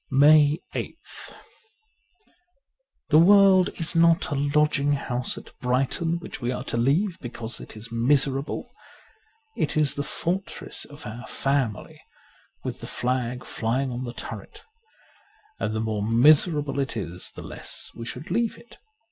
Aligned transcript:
139 0.09 0.33
MAY 0.83 0.93
8th 0.97 1.33
THE 3.09 3.19
world 3.19 3.69
is 3.79 3.93
not 3.95 4.31
a 4.31 4.35
lodging 4.55 4.93
house 4.93 5.37
at 5.37 5.53
Brighton, 5.59 6.17
which 6.17 6.41
we 6.41 6.51
are 6.51 6.63
to 6.63 6.77
leave 6.77 7.19
because 7.19 7.59
it 7.59 7.77
is 7.77 7.91
miserable. 7.91 8.73
It 9.55 9.77
is 9.77 9.93
the 9.93 10.01
fortress 10.01 10.85
of 10.85 11.05
our 11.05 11.27
family, 11.27 12.01
with 12.63 12.79
the 12.79 12.87
flag 12.87 13.45
flying 13.45 13.91
on 13.91 14.03
the 14.03 14.13
turret, 14.13 14.63
and 15.59 15.75
the 15.75 15.79
more 15.79 16.01
miserable 16.01 16.79
it 16.79 16.97
is 16.97 17.29
the 17.35 17.43
less 17.43 17.91
we 17.93 18.07
should 18.07 18.31
leave 18.31 18.57
it. 18.57 18.79